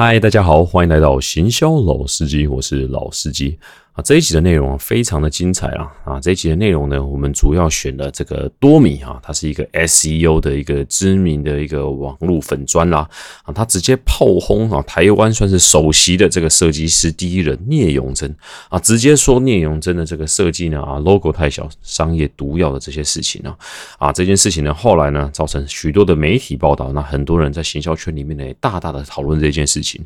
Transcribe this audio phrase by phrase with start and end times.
[0.00, 3.58] 嗨，大家好，欢迎来到行销老司机，我是老司机。
[4.04, 5.92] 这一集的内容，非常的精彩啊！
[6.04, 13.08] 啊，这一集的内容呢，我们主要选了这个多米啊，它是一个 SEO 的一个知名的一个网络粉砖啦
[13.42, 18.32] 啊，他直接炮轰啊，台湾算是首席的这个设计师第一人聂永贞
[18.68, 23.52] 啊，直接说聂永贞的这个设计呢啊，logo 太小，商业毒药的这些事情呢
[23.98, 30.00] 啊，这件事情呢，后来呢，造成许多的媒体报道，那很多人在行销圈里面呢，大大的讨论这件事情，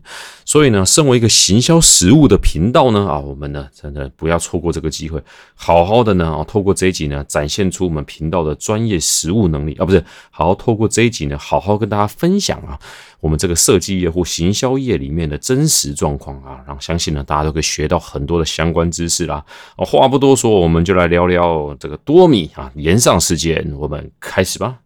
[0.47, 3.69] 所以呢，身为一个行销实务的频道呢啊，我们呢。
[3.83, 5.21] 真的不要错过这个机会，
[5.57, 12.79] 好好的呢啊，透过这一集呢，展现出我们频道的专业实务能力啊，不是，好好透过这一集呢，好好跟大家分享啊，
[13.19, 19.45] 我们这个设计业或行销业里面的真实状况啊，然后相信呢，大家都可以学到很多的相关知识啦。
[19.79, 24.82] 话不多说，我们就来聊聊这个多米啊，连上时间，我们开始吧。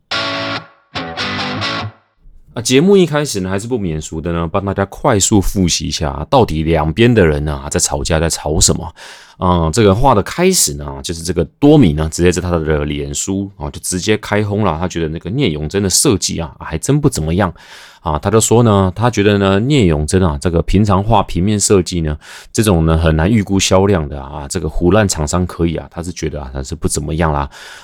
[2.56, 8.90] 啊，节目一开始呢，还是不免俗的呢，帮大家快速复习一下，到底两边的人呢在吵架，在吵什么？
[9.36, 14.78] 啊，这个话的开始呢，就是这个多米呢，直接在他的脸书啊，就直接开轰了。
[14.78, 17.52] 他觉得那个聂永真的设计啊，还真不怎么样
[18.00, 18.18] 啊。
[18.18, 22.16] 他就说呢，他觉得呢，聂永真啊，这个平常画平面设计呢，
[22.50, 27.40] 这种呢很难预估销量的啊，这个胡乱厂商可以啊，他是觉得啊，他是不怎么样啦。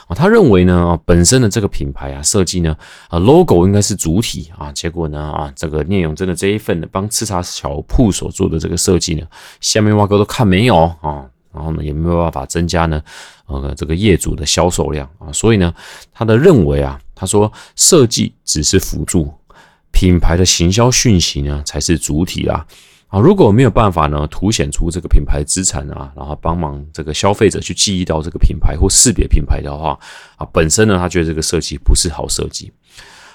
[0.09, 2.75] 啊，他认为呢，本身的这个品牌啊，设计呢，
[3.11, 9.27] 啊，logo 应该是主体啊，结果呢，啊，这个聂永真的这一份的帮吃茶小铺所做的这个设计呢，
[9.61, 11.27] 下面挖哥都看没有啊。
[11.53, 13.03] 然后呢，也没有办法增加呢，
[13.47, 15.75] 呃，这个业主的销售量啊，所以呢，
[16.13, 19.33] 他的认为啊，他说设计只是辅助，
[19.93, 22.67] 品牌的行销讯息呢才是主体啊，
[23.09, 29.99] 啊，如果没有办法呢，凸显出这个品牌资产啊，然后帮忙这个消费者去记忆到这个品牌或识别品牌的话
[30.37, 32.73] 啊，本身呢，他觉得这个设计不是好设计。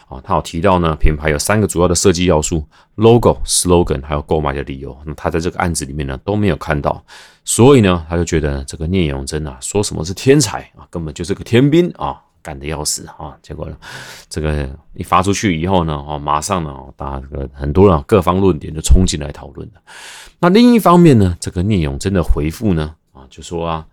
[0.07, 4.97] 啊，他有提到呢，品牌有三个主要的设计要素：logo、slogan，还有购买的理由。
[5.05, 7.03] 那他在这个案子里面呢都没有看到，
[7.43, 13.35] 所以呢，他就觉得这个聂永真啊，说什么是天才啊，根本就是个天兵啊，干的要死啊。
[13.41, 13.75] 结果呢，
[14.29, 19.81] 这个一发出去以后呢，哦，马上呢，大家这个很多人各方论点就冲进来讨论了。
[20.39, 23.85] 那另一方面呢，这个聂永真的回复呢，啊，就说啊。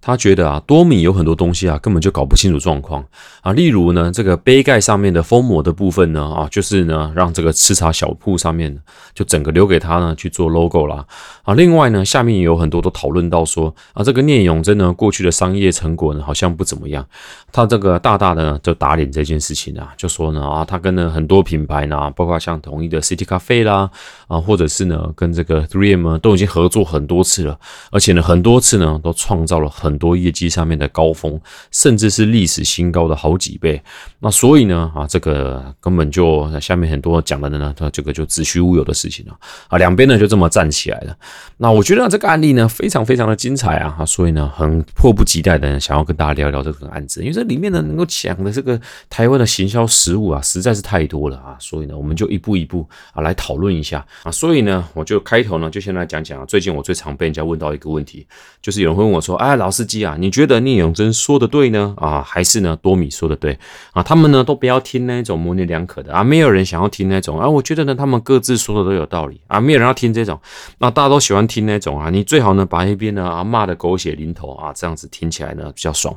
[0.00, 3.04] 他觉得啊，多米有很多东西啊，根本就搞不清楚状况
[3.40, 3.52] 啊。
[3.52, 8.76] 例如呢，这个杯盖上面的封膜的部分呢，啊，就是呢，让这个吃茶小铺上面
[9.14, 11.04] 就整个留给他呢去做 logo 啦。
[11.46, 11.54] 啊。
[11.54, 17.04] 另外呢，下面也有很多都讨论到说啊，这个聂永真呢过去的商业成果呢好像不怎么样。
[17.50, 23.90] 他这个大大的就打脸这件事情啊，就说呢啊，他跟了很多品牌呢，包括像统一的 City Cafe 啦
[24.28, 27.58] 啊，或者是呢跟这个 Three M 都已经合作很多次了，
[27.90, 29.96] 而且呢很多次呢都创造了很。
[29.96, 31.40] 多业绩上面的高峰，
[31.70, 33.82] 甚至是历史新高的好几倍。
[34.18, 39.34] 那所以呢，啊，这个根本就下面很多讲的呢，他这个就子虚乌有的事情了
[39.68, 39.78] 啊。
[39.78, 41.16] 两边呢就这么站起来了。
[41.56, 51.56] 那我觉得这个案例呢非常非常的精彩啊，所以呢很迫不及待的想要跟大家聊聊这个案子，因为这里面呢能够讲的这个台湾的行销实务啊实在是太多了啊。
[51.58, 54.30] 所以呢我们就一步一步啊来讨论一下啊。
[54.30, 58.26] 所以呢我就开头呢就先来讲讲啊，最近我最常被人家问到一个问题，
[58.60, 59.86] 就是有人会问我说，哎，老司。
[59.86, 61.94] 机啊，你觉得聂永真说的对呢？
[61.96, 63.56] 啊，还是呢多米说的对
[63.92, 64.02] 啊？
[64.02, 67.48] 他们呢都不要听那种模棱两可的啊，没有人想要听那种啊。
[67.48, 70.40] 我觉得呢，他们各自说的都有道理啊，没有人要听这种。
[70.78, 76.14] 那大家都喜欢听那种啊，你最好呢把一边呢啊骂的狗血淋头啊，这样子听起来呢比较爽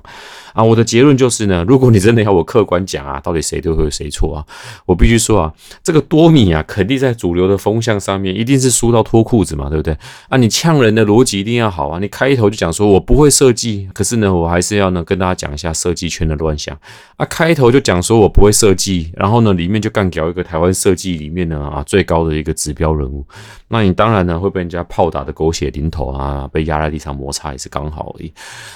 [0.54, 0.64] 啊。
[0.64, 4.46] 我的结论就是呢， 如果你真的要我客观讲啊，到底谁对会谁错啊？
[4.86, 9.98] 我必须说啊，这个多米啊，肯定在主流的风向上面，一定是输到脱裤子嘛，对不对？
[10.30, 13.90] 啊，你呛人的逻辑一定要好啊，你开头就讲说我不会设计。
[13.94, 16.78] 可是呢，我还是要呢跟大家讲一下设计圈的乱象
[17.18, 17.26] 啊。
[17.26, 23.26] 开头就讲说我不会设计，然后呢里面就干掉一个台湾设计里面呢啊最高的一个指标人物，
[23.70, 28.34] 那你当然呢会被人家炮打的狗血淋头啊，被压在地上摩擦也是刚好而已。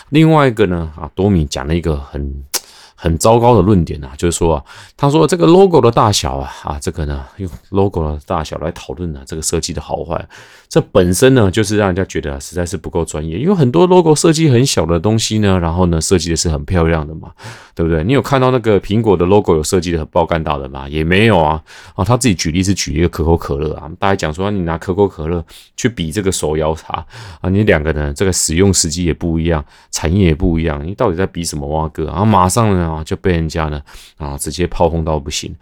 [0.10, 2.24] 另外一个呢啊多米讲了一个很。
[2.96, 4.64] 很糟糕的论点啊，就是说啊，
[4.96, 10.26] 他说这个 logo 的大小啊，啊，这个呢用 logo 的大小来讨论呢，这个设计的好坏，
[10.74, 17.32] 这本身呢就是让人家觉得实在是不够专业，因为很多 logo 设计很小的东西呢，然后呢设计的是很漂亮的嘛，
[17.76, 18.04] 对不对？
[18.04, 20.90] 你有看到那个苹果的 logo 有设计的很爆干大的吗？
[20.90, 21.62] 也没有啊，
[21.94, 25.46] 啊，他自己举例是举一个可口可乐啊，大家讲说你拿可口可乐
[25.78, 27.06] 去比这个手摇茶
[27.40, 32.06] 啊，你两个呢这个使用时机也不一样，产业也不一样，你到底在比什么哇哥？
[32.06, 33.04] 然后马上呢？
[33.06, 33.80] 就被人家呢
[34.18, 35.56] 啊直接炮轰到不行。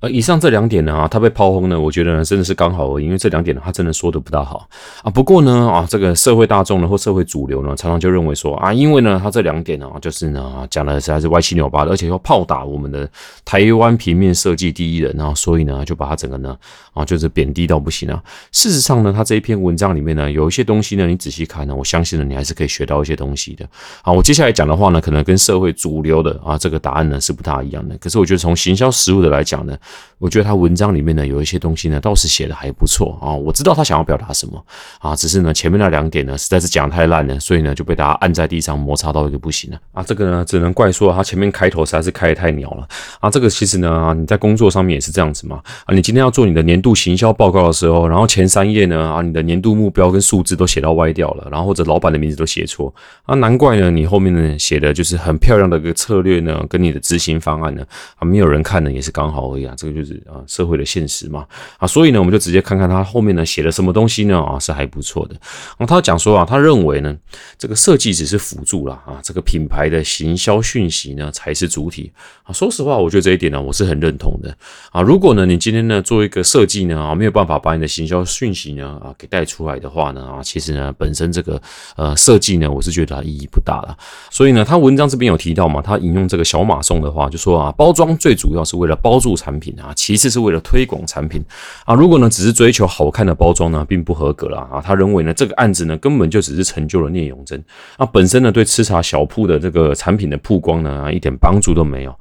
[0.00, 4.68] 而，以上这两点呢啊，他被炮轰呢，我觉得呢真的是刚好而已，因为这两点呢，他真的说的不大好
[5.02, 5.10] 啊。
[5.10, 13.08] 不过呢啊，这个社会大众呢或社会主流呢，常常就认为说啊，因为呢他这两点呢，就是呢讲的实在是歪七扭八的，而且要炮打我们的
[13.42, 16.54] 台湾平面设计第一人啊，所以呢就把他整个呢
[16.92, 18.22] 啊就是贬低到不行啊。
[18.52, 23.66] 事实上呢，他这一篇文章里面呢，有一些东西呢，你仔细看呢，我相信呢，你还是可以学到一些东西的
[24.02, 24.12] 啊。
[24.12, 29.74] 我接下来讲的话呢，可能跟社会主流的啊这个答案呢是不大一样的，可是我觉得从行销实务的来讲呢。
[30.18, 34.64] 我觉得他文章里面呢有一些东西呢倒是写的还不错啊，我知道他想要表达什么
[34.98, 40.02] 啊，只是呢前面那两点呢实在是讲太烂了，所以呢就被大家按在地上摩擦到一个不行了啊。
[40.02, 42.88] 这个呢只能怪说他前面开头实在是开的太鸟了
[43.20, 43.28] 啊。
[43.28, 52.92] 这个其实呢你在工作上面也是这样子嘛啊，你今天要做你的年度行销报告的时候，然后前三页呢啊你的年度目标跟数字都写到歪掉了，然后或者老板的名字都写错
[53.24, 57.84] 啊，难怪呢你后面呢写的就是很漂亮的一个策略呢跟你的执行方案呢
[58.16, 60.16] 啊没有人看呢也是刚好而已啊，这个就是。
[60.26, 61.46] 啊，社会的现实嘛
[61.78, 65.36] 啊，所以呢，我们就直接看看他后面呢写了什么东西呢啊，是还不错的。
[65.78, 67.16] 然后他讲说啊，他认为呢，
[67.56, 72.10] 这个设计只是辅助了啊，这个品牌的行销讯息呢才是主体
[72.42, 72.52] 啊。
[72.52, 74.56] 说实话，我觉得这一点呢，我是很认同的
[74.90, 75.00] 啊。
[75.00, 81.60] 如果呢，你今天呢做一个设计呢啊，没有办法把你的行销讯息呢啊给带出来的话呢啊，其实呢本身这个
[81.96, 83.96] 呃设计呢，我是觉得它意义不大了。
[84.30, 89.92] 所以呢，他文章这边有提到嘛，他引用这个小马送的话，就说啊，包装最主要是为了包住产品啊。
[89.94, 91.42] 其次是为了推广产品
[91.84, 94.80] 啊，如果呢只是追求好看的包装呢，并不合格了啊。
[94.80, 97.62] 他认为呢这个案子呢根本就只是成就了聂永真
[97.96, 102.14] 啊，本身呢对吃茶小铺的这个产品的曝光呢一点帮助都没有。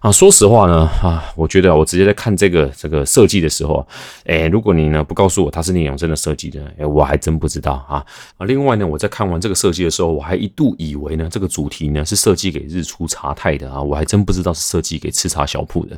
[0.00, 3.86] 啊，说实话呢，啊，我觉得我直接在看这个这个设计的时候，
[4.24, 8.02] 哎，如果你呢不告诉我他是聂永生的设计的，哎，我还真不知道啊。
[8.38, 15.94] 啊，另外呢，我在看完这个设计的时候，我还一度以为呢这个主题呢是设计给日出茶太的啊，我还真不知道是设计给吃茶小铺的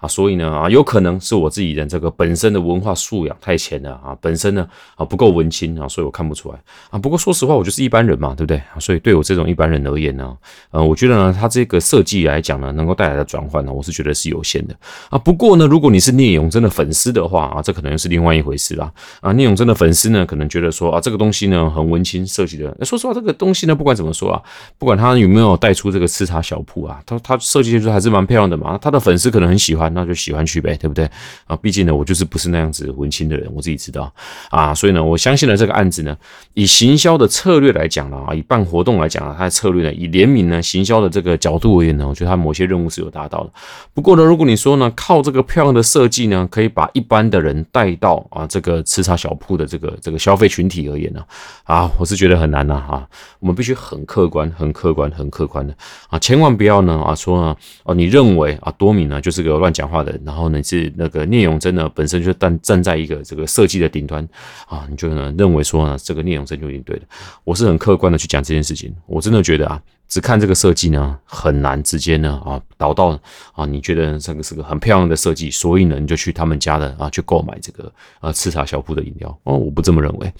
[0.00, 0.08] 啊。
[0.08, 6.58] 所以呢，啊，有可能是我自己的这个本身的文化素养太浅了啊，本身呢啊不够文青啊，所以我看不出来
[6.90, 6.98] 啊。
[6.98, 8.60] 不过说实话，我就是一般人嘛，对不对？
[8.80, 10.36] 所以对我这种一般人而言呢，
[10.72, 13.43] 呃，我觉得呢，他这个设计来讲呢，能够带来的转。
[13.48, 14.74] 换呢，我是觉得是有限的
[15.10, 15.18] 啊。
[15.18, 19.32] 不过呢，如果你是聂永真的粉丝的话啊，这可能是另外一回事啦啊。
[19.32, 22.76] 聂永真的粉丝呢，可能觉得说啊，这个东西呢很文青设计的。
[22.84, 24.42] 说实话，这个东西呢，不管怎么说啊，
[24.78, 28.78] 不管他有没有带出这个吃茶小铺啊，他他设计出还是蛮漂亮的嘛。
[28.78, 31.08] 他的粉丝可能很喜欢，那就喜欢去呗，对不对
[31.46, 31.56] 啊？
[31.56, 34.12] 毕竟呢，我就是不是那样子文青的人，我自己知道
[34.50, 34.74] 啊。
[34.74, 36.16] 所以呢，我相信了这个案子呢，
[36.54, 43.33] 以行销的策略来讲呢啊，以办活动来讲啊，他的策略呢，以联名呢行销的这个角度而言呢，我觉得他某些任务是有达到。
[43.34, 43.50] 到了，
[43.92, 51.24] 不过呢，如果你说呢，靠这个漂亮的设计呢，可以把一般的人带到啊这个吃茶小铺的这个这个消费群体而言呢，
[51.64, 53.08] 啊，我是觉得很难呐啊，
[53.40, 55.74] 我们必须很客观、很客观、很客观的
[56.08, 64.22] 啊，千万不要呢啊说呢哦，你认为啊多米呢就是个乱讲话的，然后呢是那个聂永真呢本身就站站在一个这个设计的顶端
[64.68, 67.02] 啊，你就呢认为说呢这个聂永真就已经对了，
[67.42, 69.82] 我是很客观的去讲这件事情，我真的觉得啊。
[70.14, 73.18] 只看这个设计呢，很难直接呢啊导到
[73.52, 80.32] 啊，你觉得这个是个很漂亮的设计，所以呢你就去他们家的啊去购买这个呃赤茶小铺的饮料哦，我不这么认为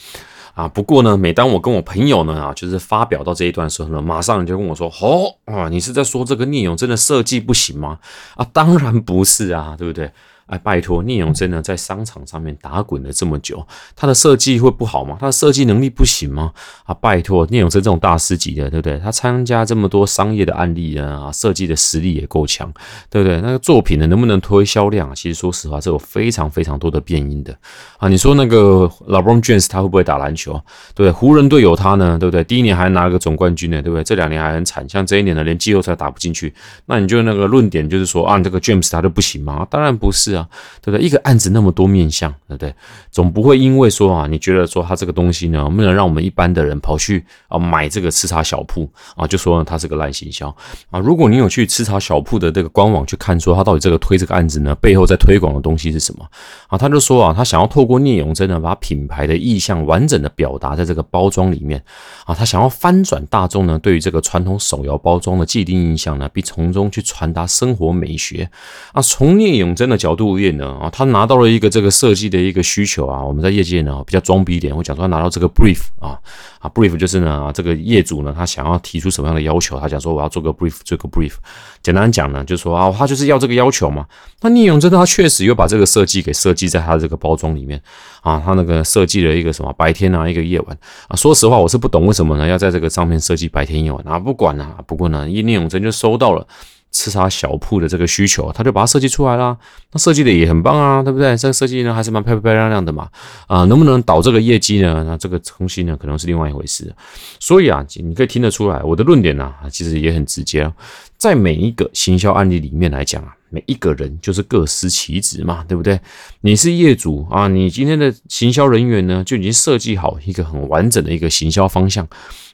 [0.54, 0.68] 啊。
[0.68, 7.98] 不过呢，每当我跟我朋友呢啊就是发表到这一段时候呢，马上就跟我说，哦啊，你是在说这个聂勇真的设计不行吗？
[8.36, 10.08] 啊，当然不是啊，对不对？
[10.46, 15.16] 哎，拜托，聂永真呢，在商场上面打滚了这么久，他的设计会不好吗？
[15.18, 16.52] 他的设计能力不行吗？
[16.84, 18.98] 啊，拜托，聂永真这种大师级的，对不对？
[18.98, 22.70] 他参加这么多商业的案例呢，啊，设计的实力也够强，
[23.08, 23.40] 对不对？
[23.40, 25.14] 那个作品呢，能不能推销量啊？
[25.14, 27.56] 其实说实话，是有非常非常多的变因的
[27.96, 28.06] 啊。
[28.06, 30.60] 你说那个老 b r o n James 他会不会打篮球？
[30.94, 32.44] 对，湖人队有他呢，对不对？
[32.44, 34.04] 第一年还拿了个总冠军呢，对不对？
[34.04, 36.52] 这两年还很惨，像这一年呢，连季后赛打不进去，
[36.84, 39.66] 那你就那个论点就是说啊，这个 James 他就不行吗？
[39.70, 40.33] 当然不是。
[40.36, 40.48] 啊，
[40.82, 41.04] 对不对？
[41.04, 42.74] 一个案子那么多面向，对不对？
[43.10, 50.48] 总不会因为说啊，你觉得说他这个东西呢，不能让我们一般的人跑去啊买这个吃茶小铺啊，就说它是个烂行销
[50.90, 50.98] 啊。
[50.98, 56.26] 如果你有去吃茶小铺的这个官网去看，说他到底这个推这个案子呢，背后在推广的东西是什么
[56.68, 56.76] 啊？
[56.76, 61.80] 他就说啊，他想要透过聂永真呢，把品牌的意向完整的表达在这个包装里面
[62.24, 68.50] 啊，他想要翻转大众呢对于这个传统手摇包装的既定印象呢，并从中去传达生活美学
[68.92, 69.00] 啊。
[69.00, 70.23] 从聂永真的角度。
[70.24, 76.18] 物业呢啊，他拿到了一个这个设计的一个需求啊，我们在业界呢比较装逼一点，会讲说他拿到这个 brief 啊
[76.58, 81.34] 啊 brief 就是呢这个业主呢他想要提出什么样的要求，他讲说我要做个 brief 做个 brief，
[81.82, 84.06] 简单讲呢就说啊他就是要这个要求嘛。
[84.40, 87.80] 那聂永真他确实又把这个设计给设计在他这个包装里面
[88.22, 90.78] 啊，他那个设计了一个什么白天啊一个夜晚
[91.08, 96.46] 啊，说实话我是不懂为什么呢要在这个上面设计白天夜晚啊，不管啊，不过呢聂永真就收到了。
[96.94, 99.54] 吃茶小铺的这个需求，他就把它设计出来啦。
[99.90, 101.36] 那设计的也很棒啊，对不对？
[101.36, 103.08] 这个设计呢还是蛮漂漂亮亮的嘛。
[103.48, 105.02] 啊，能不能导这个业绩呢？
[105.04, 106.94] 那这个东西呢可能是另外一回事。
[107.40, 110.72] 所以啊，你可以听得出来，我的论点呢其实也很直接啊，
[111.18, 115.98] 在每一个行销案例里面来讲啊，每一个人就是各司其职嘛，对不对？
[116.42, 122.06] 你是业主啊，你今天的行销人员呢就已经设计好一个很完整的一个行销方向。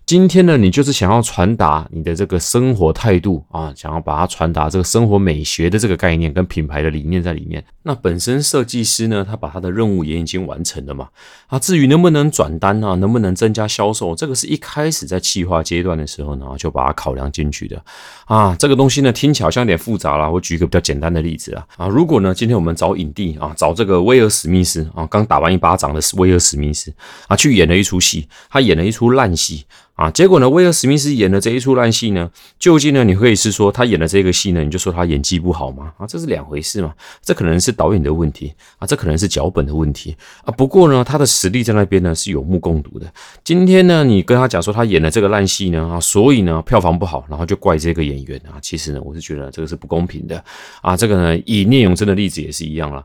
[0.06, 7.64] 今天呢，你就是想要传达你的这个生活态度啊，想要把它传达这个生活美学的这个概念跟品牌的理念在里面。
[7.84, 11.08] 那本身设计师呢，他把他的任务也已经完成了嘛。
[11.46, 17.80] 啊，至于能不能转单啊，能不能增加销售，这个是一开始在企划阶段的时候呢，就把它考量进去的。
[18.24, 20.28] 啊，这个东西呢，听起来好像有点复杂了。
[20.28, 26.92] 我举一个比较简单的例子啊，啊，如果呢，今天我们找影帝啊，找这个威尔史密斯啊，刚打完一巴掌的威尔史密斯
[27.28, 29.64] 啊，去演了一出戏，他演了一出烂戏。
[30.00, 35.92] 啊，结果呢，威尔史密斯演的这一出烂戏呢，究竟呢，你可以是说他演的这个戏呢，你就说他演技不好吗？
[35.98, 40.48] 啊，这是两回事嘛，这可能是导演的问题啊，这可能是脚本的问题啊。
[40.52, 43.12] 不过呢，他的实力在那边呢是有目共睹的。
[43.44, 50.42] 今天呢，你跟他讲说他演的这个烂戏呢，啊，所以呢票房不好，然后就怪这个演员啊，其实呢，我是觉得这个是不公平的
[50.80, 50.96] 啊。
[50.96, 53.04] 这个呢，以聂永真的例子也是一样了。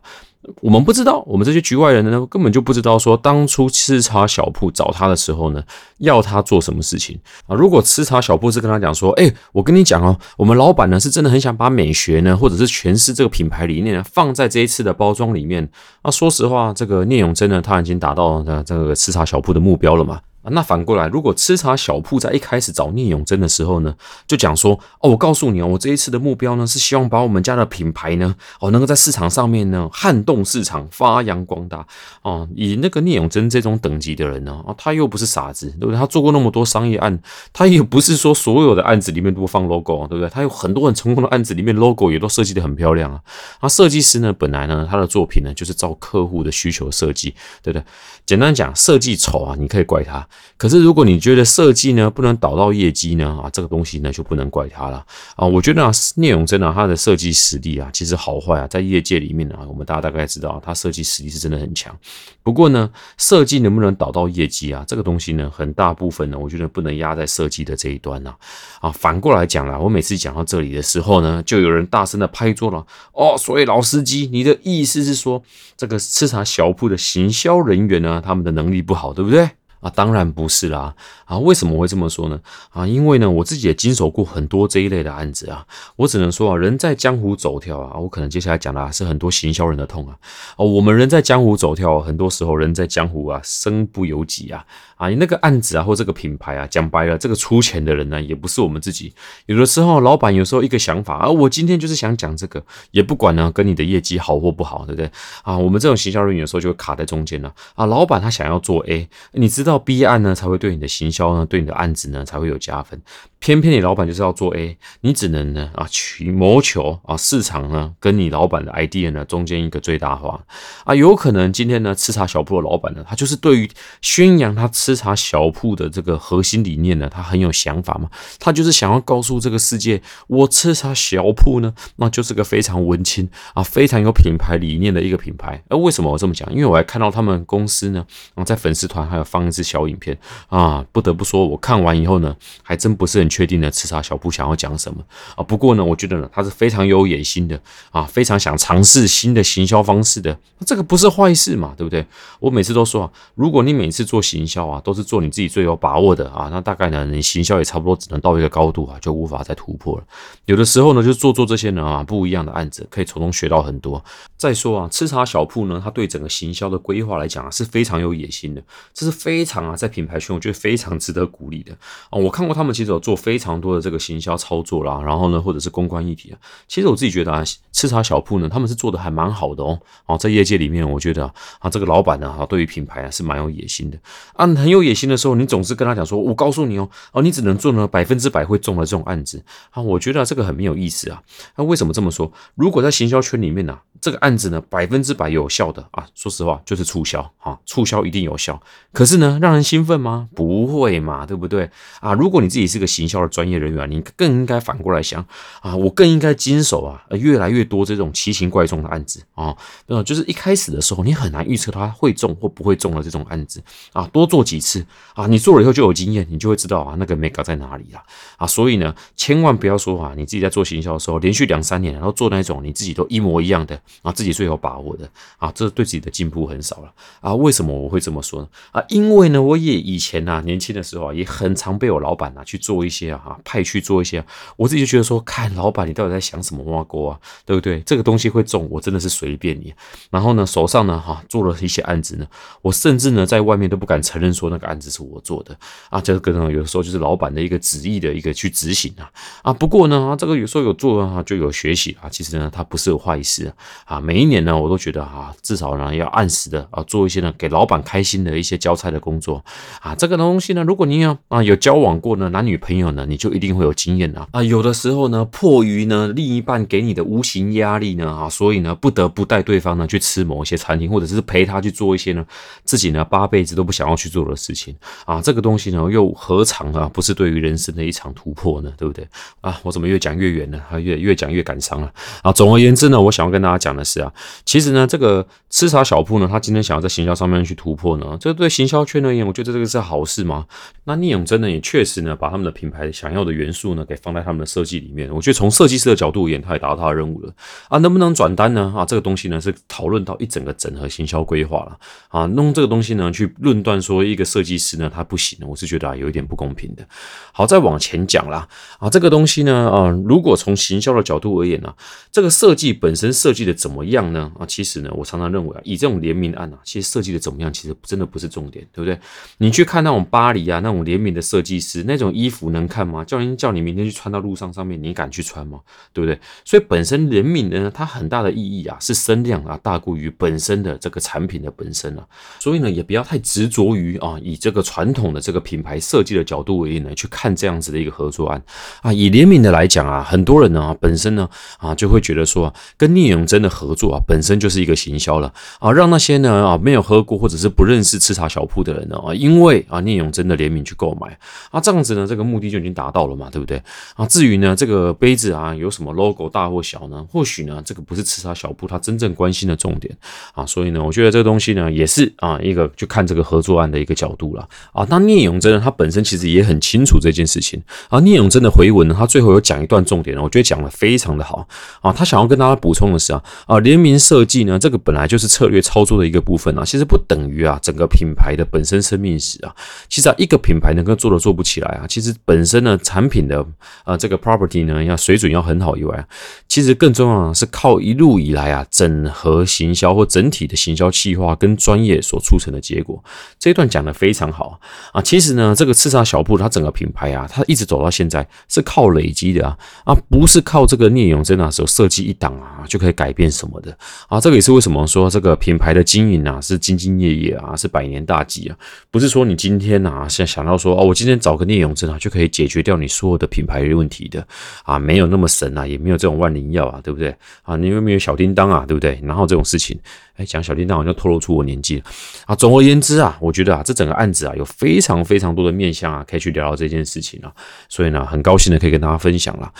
[0.60, 5.62] 我们不知道，我们这些局外人呢，根本就不知道说当初吃茶小铺找他的时候呢，
[5.98, 7.54] 要他做什么事情啊？
[7.54, 15.68] 如果吃茶小铺是跟他讲说，哎，我跟你讲哦，我们老板呢是真的很想把美学呢，或者是诠释这个品牌理念放在这一次的包装里面
[16.02, 16.10] 啊。
[16.10, 20.20] 说实话，这个聂永真呢，他已经达到了这个吃茶小铺的目标了嘛。
[20.50, 23.94] 那反过来，如果吃茶小铺在一开始找聂永贞的时候呢，
[24.26, 31.86] 就讲说哦，我告诉你哦，我这一次的目标呢是希望把我们家的品牌呢，哦，能够在市场上面呢撼动市场，发扬光大
[32.22, 32.48] 哦。
[32.54, 35.96] 以那个聂永贞这种等级的人呢，啊，他又不是傻子，对不对？
[35.96, 37.18] 他做过那么多商业案，
[37.52, 40.28] 他也不是说所有的案子里面都放 logo，对不对？
[40.28, 43.20] 他有很多很成功的案子里面 logo 也都设计的很漂亮啊。
[43.60, 47.84] 啊，设计师呢，本来呢，他的作品呢就是照客户的需求设计，对不对？
[48.24, 50.26] 简单讲，设计丑啊，你可以怪他。
[50.58, 55.04] 可是，如果你觉得设计呢不能导到业绩呢啊，这个东西呢就不能怪他了
[55.36, 55.46] 啊。
[55.46, 61.94] 我觉得啊，聂永真啊，他的设计实力啊，其实好坏啊，在业界里面啊，我们大家大概知道，他设计实力是真的很强。
[62.42, 68.34] 不过呢，设计能不能导到业绩啊，这个东西呢，很大部分呢，我觉得不能压在设计的这一端呐
[68.80, 68.90] 啊。
[68.90, 73.36] 反过来讲啦，我每次讲到这里的时候呢，就有人大声的拍桌了哦。
[73.36, 75.42] 所以老司机，你的意思是说，
[75.76, 79.50] 这个吃茶小铺的行销人员呢，他们的能力不好，对不对？
[79.80, 80.94] 啊，当然不是啦！
[81.24, 82.40] 啊，为什么会这么说呢？
[82.70, 85.66] 啊，因为呢，我自己也经手过很多这一类的案子啊。
[85.96, 90.16] 我只能说啊，人在江湖走跳啊，我可能接下来讲的啊是很多行销人的痛啊。
[90.56, 94.64] 哦，我们人在江湖走跳，很多时候人在江湖啊，身不由己啊。
[94.96, 99.12] 啊，你那个案子啊，或这个品牌啊，讲白了，这个出钱的人呢，也不是我们自己。
[99.44, 105.10] 有的时候，老板有时候一个想法啊，我今天就是想讲这个，也不管呢，跟你的业绩好或不好，对不对？
[105.42, 107.52] 啊，我们这种行销人有时候就会卡在中间了。
[107.74, 113.00] 啊，老板他想要做 A，你知道 B 案呢，才会对你的行销呢，对你的案子呢，才会有加分。
[113.38, 120.42] 偏偏你老板就是要做 A，你只能呢啊去谋求啊市场呢跟你老板的 idea 呢中间一个最大化
[120.84, 135.62] 啊，有可能今天呢吃茶小铺的老板呢，他就是对于宣扬他吃茶小铺的这个核心理念呢，他很有想法嘛，他就是想要告诉这个世界，我吃茶小铺呢，那就是个非常文青啊，非常有品牌理念的一个品牌。
[135.68, 136.50] 而为什么我这么讲？
[136.52, 143.36] 因为我还看到他们公司呢啊在粉丝团还有放一支小影片啊，不得不说，我看完以后呢，还真不是很。
[143.36, 145.04] 确定的吃茶小铺想要讲什么
[145.36, 145.44] 啊？
[145.44, 150.34] 不过呢，我觉得呢，他是非常有野心的啊，非常想尝试新的行销方式的。
[150.64, 152.06] 这个不是坏事嘛，对不对？
[152.40, 160.04] 我每次都说啊，如果你每次做行销啊，都是做你自己最有把握的啊，那大概呢，你行销也差不多只能到一个高度啊，就无法再突破了。
[160.46, 164.02] 有的时候呢，就做做这些人啊不一样的案子，可以从中学到很多。
[164.38, 168.62] 再说啊，吃茶小铺呢，他对整个行销的规划来讲啊，是非常有野心的，
[168.94, 171.72] 这是非常啊，在品牌圈我觉得非常值得鼓励的
[172.08, 172.16] 啊。
[172.18, 173.15] 我看过他们其实有做。
[173.16, 177.42] 非常多的这个行销操作啦，然后呢，或者是公关议题啊，其实我自己觉得啊，
[177.72, 179.80] 吃茶小铺呢，他们是做的还蛮好的哦。
[180.04, 181.24] 哦，在业界里面，我觉得
[181.58, 183.98] 啊，这个老板呢，啊，对于品牌啊是蛮有野心的
[184.34, 184.46] 啊。
[184.46, 189.82] 很有野心的时候，你总是跟他讲说，我告诉你哦，哦，你只能做呢百分之百会中的这种案子啊。
[189.82, 191.22] 我觉得这个很没有意思啊。
[191.56, 192.30] 那为什么这么说？
[192.54, 193.78] 如果在行销圈里面呢？
[194.06, 198.62] 这个案子呢，百分之百有效的啊，说实话就是促销啊，促销一定有效。
[198.92, 200.28] 可是呢，让人兴奋吗？
[200.32, 202.12] 不会嘛，对不对啊？
[202.12, 205.26] 如果你自己是个行销的专业人员，你更应该反过来想
[205.60, 213.60] 啊，我更应该经手啊，越来越多这种奇形怪状的案子啊，呃，就是一开始的时候你很难预测它会中或不会中的这种案子
[213.92, 218.00] 啊，多做几次啊，你做了以后就有经验，你就会知道啊，那个 mega 在哪里了
[218.36, 218.46] 啊。
[218.46, 223.76] 所以呢，千万不要说啊，你自己在做行销的时候，连续两三年然后做那种你自己都一模一样的。
[224.02, 227.34] 啊，自己最有把握的啊，这对自己的进步很少了啊。
[227.34, 228.48] 为什么我会这么说呢？
[228.72, 234.24] 啊，因为呢，我也以前呐，年轻的时候啊，也很常被我老板呐去做一些啊，派去做一些，
[234.56, 237.80] 我自己就觉得说，看老板你到底在想什么挖锅啊，对不对？
[237.82, 239.72] 这个东西会中，我真的是随便你。
[240.10, 242.26] 然后呢，手上呢哈做了一些案子呢，
[242.62, 245.56] 我甚至呢在外面都不敢承认说那个案子是我做的
[245.90, 246.00] 啊。
[246.00, 249.10] 这个呢有的时候就是老板的一个旨意的一个去执行啊
[249.42, 249.52] 啊。
[249.52, 253.54] 不过呢啊，这个有时候有做啊就有学习啊，其实呢它不是有坏事啊。
[253.84, 259.44] 啊，每一年呢，我都觉得啊，至少呢要按时的啊做一些呢给老板开心的一些交差的工作
[259.80, 259.94] 啊。
[259.94, 264.26] 这个东西呢，如果你有啊有交往过呢男女朋友呢，你就一定会有经验啊。
[264.32, 272.24] 啊，有的时候呢，迫于呢另一半给你的无形压力呢啊，所以呢不得不带对方呢去吃某一些餐厅，或者是陪他去做一些呢
[272.64, 275.20] 自己呢八辈子都不想要去做的事情啊。
[275.22, 278.72] 这个东西呢又何尝啊不是对于人生的一场突破呢？
[278.76, 279.06] 对不对
[279.40, 279.58] 啊？
[279.62, 280.60] 我怎么越讲越远呢？
[280.70, 281.90] 啊，越越讲越感伤了
[282.22, 282.30] 啊。
[282.32, 283.76] 总而言之呢，我想要跟大家讲讲。
[283.76, 284.10] 的是啊，
[284.46, 290.46] 其实呢，这个吃茶小铺呢，他今天想要在行销上面去突破呢，这对行销圈而言，我觉得这个是好事嘛？
[290.84, 295.14] 那聂永真呢，也确实呢，把他们的品牌想要的元素呢，给放在他们的设计里面。
[295.14, 297.30] 我觉得从设计师的角度而言，他也达到他的任务了
[297.68, 297.76] 啊。
[297.78, 298.72] 能不能转单呢？
[298.74, 302.24] 啊，这个东西呢，是讨论到一整个整合行销规划了啊。
[302.26, 306.86] 弄这个东西呢，去论断说一个设计师呢，他不行，我是觉得啊，有一点不公平的。
[307.32, 311.74] 好，再往前讲啦啊，这个东西呢，啊，如果从行销的角度而言呢，
[312.10, 313.55] 这个设计本身设计的。
[313.56, 314.30] 怎么样呢？
[314.38, 318.98] 啊，其实呢，我常常认为啊，以这种联名案啊，其实设计的怎么样，其实真的不是重点，对不对？
[319.38, 323.02] 你去看那种巴黎啊，那种联名的设计师，那种衣服能看吗？
[323.04, 325.60] 叫人叫你明天去穿到路上上面，你敢去穿吗？
[325.92, 326.18] 对不对？
[326.44, 332.06] 所以本身联名的呢，它很大的意义啊，是声量啊，大过于本身的这个产品的本身啊。
[332.38, 338.42] 所以呢，也不要太执着于啊，以这个传统的这个品牌设计的角度为例呢，去看这样子的一个合作案
[338.82, 338.92] 啊。
[338.92, 343.56] 以联名的来讲啊，很多人呢啊，本身呢啊，就会觉得说，跟聂永真的。
[343.56, 351.18] 合作啊，本身就是一个行销了啊，让那些呢啊没有喝过或者是不认识吃茶小铺的人呢啊，因为啊聂永真的联名去购买
[351.50, 353.62] 啊，这样子呢这个目的就已经达到了嘛，对不对
[353.94, 354.04] 啊？
[354.04, 357.02] 至于呢这个杯子啊有什么 logo 大或小呢？
[357.10, 359.96] 或许呢这个不是吃茶小铺他真正关心的重点
[360.34, 364.86] 啊，所以呢我觉得这个东西呢也是啊一个去看这个合作案的一个角度了啊。
[364.90, 367.98] 那聂永真呢他本身其实也很清楚这件事情啊。
[368.00, 371.48] 聂永真的回文呢，他最后有讲一段重点，我觉得讲的非常的好
[371.80, 371.90] 啊。
[371.90, 373.22] 他想要跟大家补充的是啊。
[373.46, 379.54] 啊，联名设计呢，这个本来就是策略操作的一个部分啊，其实不等于啊整个品牌的本身生命史啊。
[379.88, 383.44] 其实啊，一个品牌能够做的做不起来啊，其实本身呢产品的
[383.84, 386.06] 啊这个 property 呢要水准要很好以外，
[386.48, 393.02] 其实更重要的是靠一路以来啊整合行销或整体的行销计划跟专业所促成的结果。
[393.38, 394.58] 这一段讲的非常好
[394.92, 395.02] 啊。
[395.02, 403.25] 其实呢，这个刺杀小铺它整个品牌啊，它一直走到现在是靠累积的啊啊，不是靠这个聂永真啊时候设计一档啊就可以改变。
[403.30, 403.76] 什么的
[404.08, 404.20] 啊？
[404.20, 408.56] 这个也是为什么说这个品牌的经营啊是兢兢业业啊，是百年大计啊。
[408.90, 414.26] 不是说你今天啊想想到说哦，我今天找个聂永真啊就可以解决掉你所有的品牌问题的
[414.64, 417.56] 啊，没有那么神啊，也没有这种万灵药啊，对不对啊？
[417.56, 419.00] 你有没有小叮当啊，对不对？
[419.02, 419.78] 然后这种事情，
[420.16, 421.82] 哎，讲小叮当好像透露出我年纪
[422.24, 422.34] 啊。
[422.34, 427.32] 总而言之啊，我觉得啊，这整个案子啊有非常非常多的面向啊，可以去聊聊这件事情啊。
[427.68, 429.52] 所以呢，很高兴的可以跟大家分享了。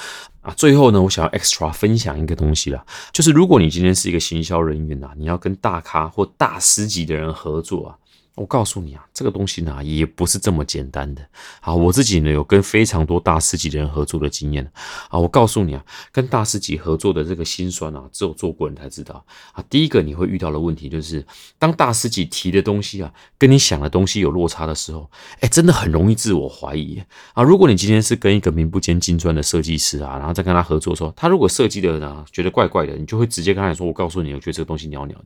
[0.47, 7.97] 啊，最后呢，我想要 extra 分享一个东西啦，就是如果你今天是一个行销人员呐，你要跟大咖或大师级的人合作啊。
[8.37, 11.27] 我告诉你啊，这个东西呢也不是这么简单的。
[11.61, 14.71] 好，我自己呢有跟非常多大师级的人合作的经验
[15.09, 15.19] 啊。
[15.19, 19.65] 我告诉你啊，跟大师级合作的这个心酸啊，只有做过人才知道啊。
[19.71, 21.25] 第一个你会遇到的问题就是，
[21.59, 27.43] 当大师级提的东西啊，跟你想的东西有落差的时候，哎，真的很容易自我怀疑啊。
[27.43, 35.25] 如果你今天是跟一个名不见经传的设计师啊，然后再跟他合作说，他如果设计的呢觉得怪怪的，你就会直接跟他说，我告诉你，我觉得这个东西鸟鸟的。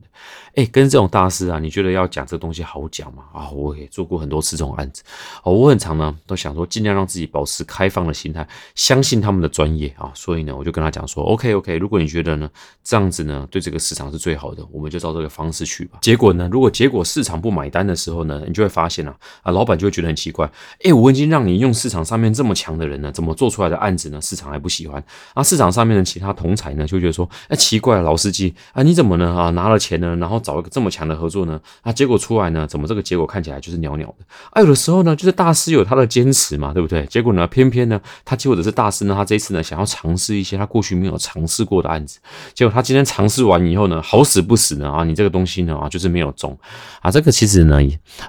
[0.55, 3.00] 哎，跟这种大师啊，你觉得要讲这个东西好讲？
[3.01, 5.01] 讲嘛，啊，我也做过很多次这种案子，
[5.43, 12.49] 哦，我很常呢都想说尽量让自己保持开放的心态，相信他们的专业啊，所以呢，我就跟他讲说，OK OK，如果你觉得呢
[12.83, 15.97] 这样子呢对这个市场是最好的，我们就照这个方式去吧。
[16.01, 20.49] 结果呢，如果结果市场不买单的时候呢，你就会发现啊，啊，老板就会觉得很奇怪，
[20.83, 25.03] 哎，我已经让你用市场上面这么强的人呢，怎么做出来的案子呢，市场还不喜欢？
[25.33, 31.59] 啊，市场上面的其他同才呢，就觉得说，哎，奇怪，老司机啊，你怎么呢啊拿了钱呢，然后找一个这么强的合作呢？
[31.81, 34.25] 啊，结果出来呢，怎么这个结果看起来就是袅袅的？
[34.49, 37.05] 啊，有的时候呢，就是大师有他的坚持嘛，对不对？
[37.05, 42.19] 结果呢，偏偏呢，他或者是大师呢，他这一次呢，想要尝试一些他过去没有尝试过的案子，
[42.53, 46.57] 结果他今天尝试完以后呢，好死不死呢啊，你这个东西呢啊，就是没有中
[46.99, 47.09] 啊。
[47.09, 47.79] 这个其实呢，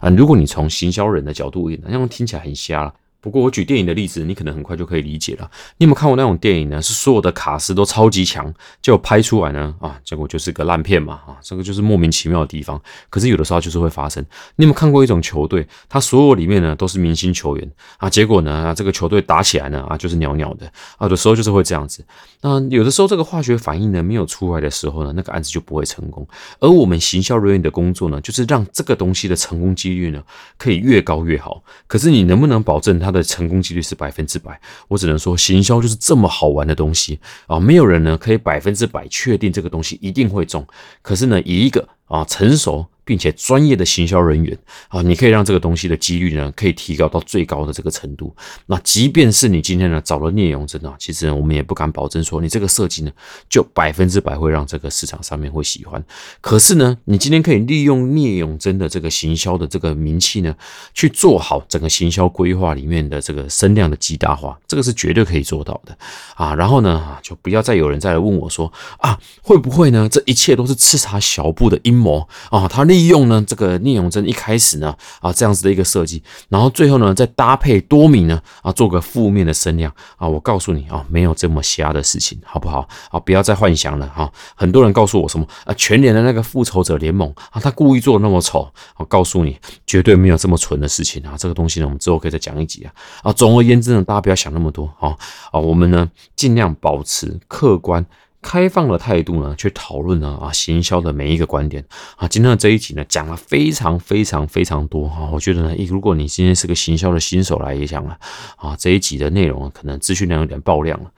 [0.00, 2.94] 啊，如果你从行销人的角度，那样听起来很瞎了。
[3.22, 5.48] 不过我举电影的例子，你可能很快就可以理解了。
[5.78, 6.82] 你有没有看过那种电影呢？
[6.82, 12.82] 是所有的卡司都超级强，就拍出来呢啊，结果就是个烂片嘛啊，这个就是莫名其妙的地方。
[13.08, 14.20] 可是有的时候就是会发生。
[14.56, 20.66] 你有没有看过一种球队，他所有里面呢都是明星球员啊，结果呢这个球队打起来呢啊就是袅袅的
[20.98, 22.04] 啊，有的时候就是会这样子。
[22.40, 26.26] 那有的时候这个化学反应呢没有出来的时候呢，那个案子就不会成功。
[26.58, 30.20] 而我们行销人员的工作呢，就是让这个东西的成功几率呢
[30.58, 31.62] 可以越高越好。
[31.86, 33.11] 可是你能不能保证它？
[33.12, 37.60] 的成功几率是百分之百，我只能说行销就是这么好玩的东西啊！
[37.60, 40.66] 没有人呢可以百分之百确定这个东西一定会中，
[41.02, 42.86] 可是呢，以一个啊成熟。
[43.04, 44.56] 并且专业的行销人员
[44.88, 48.34] 啊，你可以让这个东西的几率呢，可以提高到最高的这个程度。
[48.66, 53.10] 那即便是你今天呢找了聂永真啊，其实我们也不敢保证说你这个设计呢
[53.48, 56.02] 就百分之百会让这个市场上面会喜欢。
[56.40, 60.54] 可是呢，你今天可以利用聂永真的这个行销的这个名气呢，
[60.94, 65.98] 去做好整个行销规划里面的这个声量的极大化，这个是绝对可以做到的
[66.36, 66.54] 啊。
[66.54, 70.08] 然后呢，就不要再有人再来问我说啊，会不会呢？
[70.08, 72.68] 这一切都是刺查小布的阴谋啊？
[72.68, 72.91] 他。
[72.92, 83.18] 利用呢这个聂永贞一开始呢啊这样子的一个设计，然后最后呢再搭配多米呢啊做个负面的声量啊，我告诉你啊没有这么瞎的事情，好不好啊？
[83.20, 84.30] 不要再幻想了哈！
[84.54, 91.34] 很多人告诉我什么啊全年的那个复仇者联盟啊，他故意做的那么丑，我告诉你绝对没有这么蠢的事情啊！
[91.38, 93.32] 这个东西呢我们之后可以再讲一集啊啊！
[93.32, 95.16] 总而言之呢，大家不要想那么多啊
[95.50, 95.58] 啊！
[95.58, 98.04] 我们呢尽量保持客观。
[98.42, 101.82] 开放的态度呢，去讨论呢啊行销的每一个观点
[102.16, 102.28] 啊。
[102.28, 105.30] 今天的这一集呢，讲了非常非常非常多哈。
[105.32, 108.18] 我觉得呢，如果你今天是个行销的新手来讲啊，
[108.56, 111.10] 啊这一集的内容可能资讯量有点爆量了。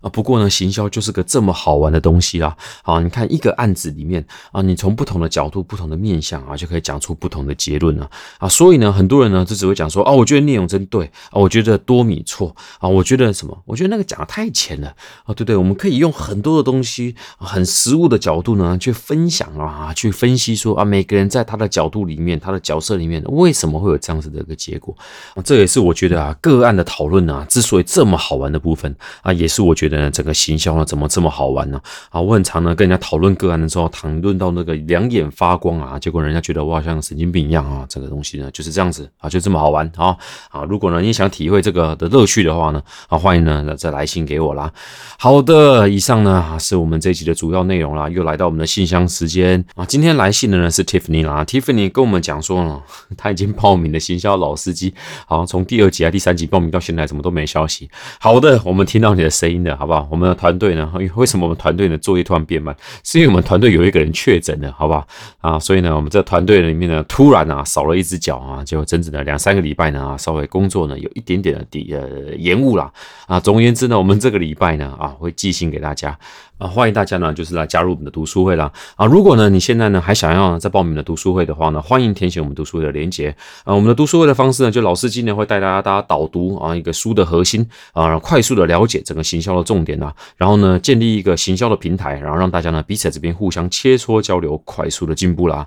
[0.00, 2.56] 啊，不过呢，行销就是个这么好玩的东西啦。
[2.82, 8.48] 好，你看一个案子里面啊，你从不同的角度、不同的面向啊，就可以讲出不同的结论了啊。
[8.48, 13.62] 所以呢，很多人呢就只会讲说啊，我觉得聂永真对啊，我觉得多米错啊，我觉得什么？
[13.66, 14.88] 我觉得那个讲的太浅了
[15.24, 15.54] 啊，对对？
[15.54, 24.96] 我们可以用很多的东西，很实物的角度呢去分享啊，去分析说啊，每个人在他的角度里面、他的角色里面，为什么会有这样子的一个结果？
[25.44, 29.89] 这也是我觉得啊，个案的讨论啊，之所以这么好玩的部分啊，也是我觉得。
[30.10, 31.80] 整个行销呢，怎么这么好玩呢？
[32.10, 37.86] 啊，我很常呢跟人家讨论个案的时候，谈论到那个两眼发光啊，结果人家觉得我好像神经病一样啊。
[37.88, 40.16] 这个东西呢就是这样子啊，就这么好玩啊
[40.50, 40.62] 啊！
[40.64, 44.72] 如果呢你想体会这个的乐趣的话呢，啊，欢迎呢再来信给我啦。
[45.18, 49.84] 好的，以上呢是我们这一集的主要内容啦，又来到我们的信箱时间啊。
[49.84, 52.80] 今天来信的呢是 Tiffany 啦，Tiffany 跟我们讲说呢，
[53.16, 54.94] 他已经报名的行销老司机，
[55.26, 57.90] 好，从第二集啊第三集报名到现在，怎么都没消息。
[58.20, 60.06] 好的，我们听到你的声音了，好不好？
[60.10, 60.92] 我们的团队呢？
[61.14, 62.76] 为什么我们团队的作业突然变慢？
[63.02, 65.08] 是因为我们团队有一个人确诊了，好不好？
[65.40, 72.92] 啊，所以呢，我们这团队里面呢，突然啊少了一只脚啊，就整整的两三个礼拜呢啊，稍微工作呢有一点点的底呃延误啦。
[73.26, 73.40] 啊。
[73.40, 76.18] 总而言之呢，我们这个礼拜呢啊会寄信给大家。
[76.60, 78.70] 啊，欢迎大家呢，就是来加入我们的读书会啦。
[78.96, 83.34] 啊，如果呢你现在呢还想要再报名的读书会的话呢，欢迎填写我们读书会的链接。
[83.64, 95.66] 啊，我们的读书会的方式呢，就老师今年会带大家大家导读啊一个书的核心啊，快速的了解整个行销的重点啊，然后呢建立一个行销的平台，然后让大家呢彼此这边互相切磋交流，快速的进步啦。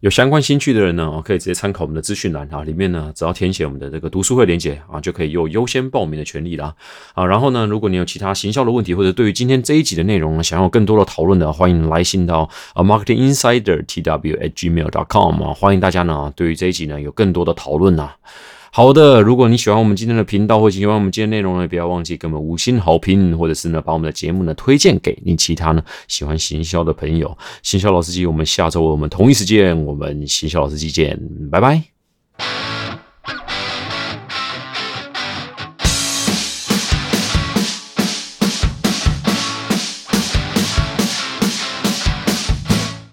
[0.00, 6.74] 有相关兴趣的人呢，可以直接参考我们的资讯栏啊，里面呢只要填写我们的这个读书会链接啊，就可以有优先报名的权利啦。
[7.14, 18.10] 啊，然后呢，如果你有其他行销的问题，或者对于今天这一集的内容呢，想要更多的讨论的，欢迎来信到啊 marketing insider tw at gmail dot com 啊，欢迎大家呢，对于这一集呢有更多的讨论呐。
[18.70, 27.38] 好的，如果你喜欢我们今天的频道，或喜欢我们今天内容呢，不要忘记给我们五星好评，或者是呢把我们的节目呢推荐给你其他呢喜欢行销的朋友。
[27.62, 31.16] 行销老司机，我们下周我们同一时间，我们行销老司机见，
[31.52, 31.93] 拜拜。